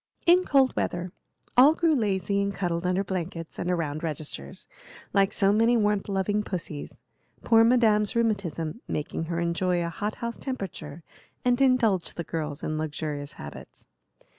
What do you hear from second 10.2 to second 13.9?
temperature and indulge the girls in luxurious habits.